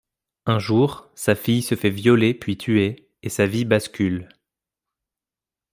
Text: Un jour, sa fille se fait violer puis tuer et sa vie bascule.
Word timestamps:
Un 0.47 0.57
jour, 0.57 1.11
sa 1.13 1.35
fille 1.35 1.61
se 1.61 1.75
fait 1.75 1.91
violer 1.91 2.33
puis 2.33 2.57
tuer 2.57 3.07
et 3.21 3.29
sa 3.29 3.45
vie 3.45 3.65
bascule. 3.65 4.29